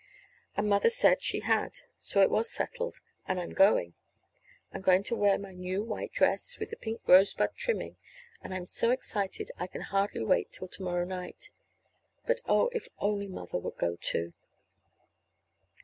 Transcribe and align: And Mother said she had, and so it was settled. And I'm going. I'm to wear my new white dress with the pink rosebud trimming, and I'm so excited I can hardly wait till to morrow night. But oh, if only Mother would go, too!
And 0.57 0.67
Mother 0.67 0.89
said 0.89 1.21
she 1.21 1.41
had, 1.41 1.63
and 1.63 1.81
so 1.99 2.21
it 2.23 2.31
was 2.31 2.49
settled. 2.51 3.01
And 3.27 3.39
I'm 3.39 3.51
going. 3.53 3.93
I'm 4.73 5.03
to 5.03 5.15
wear 5.15 5.37
my 5.37 5.51
new 5.51 5.83
white 5.83 6.11
dress 6.11 6.57
with 6.57 6.69
the 6.71 6.75
pink 6.75 7.07
rosebud 7.07 7.51
trimming, 7.55 7.97
and 8.41 8.51
I'm 8.51 8.65
so 8.65 8.89
excited 8.89 9.51
I 9.59 9.67
can 9.67 9.81
hardly 9.81 10.23
wait 10.23 10.51
till 10.51 10.69
to 10.69 10.81
morrow 10.81 11.05
night. 11.05 11.51
But 12.25 12.41
oh, 12.47 12.71
if 12.73 12.87
only 12.97 13.27
Mother 13.27 13.59
would 13.59 13.77
go, 13.77 13.95
too! 13.95 14.33